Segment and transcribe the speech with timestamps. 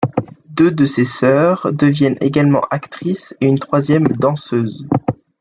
[0.49, 4.87] Deux de ses sœurs deviennent également actrices, et une troisième danseuse.